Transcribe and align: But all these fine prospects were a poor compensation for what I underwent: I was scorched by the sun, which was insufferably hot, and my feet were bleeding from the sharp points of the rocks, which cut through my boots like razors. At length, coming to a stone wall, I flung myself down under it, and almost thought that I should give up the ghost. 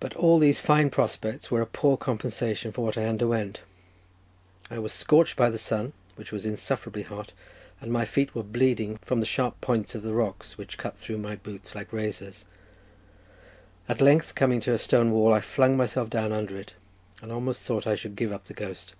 But 0.00 0.16
all 0.16 0.40
these 0.40 0.58
fine 0.58 0.90
prospects 0.90 1.52
were 1.52 1.60
a 1.60 1.64
poor 1.66 1.96
compensation 1.96 2.72
for 2.72 2.84
what 2.84 2.98
I 2.98 3.04
underwent: 3.04 3.60
I 4.68 4.80
was 4.80 4.92
scorched 4.92 5.36
by 5.36 5.50
the 5.50 5.56
sun, 5.56 5.92
which 6.16 6.32
was 6.32 6.44
insufferably 6.44 7.02
hot, 7.02 7.32
and 7.80 7.92
my 7.92 8.04
feet 8.04 8.34
were 8.34 8.42
bleeding 8.42 8.96
from 9.02 9.20
the 9.20 9.26
sharp 9.26 9.60
points 9.60 9.94
of 9.94 10.02
the 10.02 10.14
rocks, 10.14 10.58
which 10.58 10.78
cut 10.78 10.98
through 10.98 11.18
my 11.18 11.36
boots 11.36 11.76
like 11.76 11.92
razors. 11.92 12.44
At 13.88 14.00
length, 14.00 14.34
coming 14.34 14.58
to 14.62 14.72
a 14.72 14.78
stone 14.78 15.12
wall, 15.12 15.32
I 15.32 15.40
flung 15.40 15.76
myself 15.76 16.10
down 16.10 16.32
under 16.32 16.56
it, 16.58 16.74
and 17.22 17.30
almost 17.30 17.62
thought 17.62 17.84
that 17.84 17.90
I 17.92 17.94
should 17.94 18.16
give 18.16 18.32
up 18.32 18.46
the 18.46 18.52
ghost. 18.54 18.94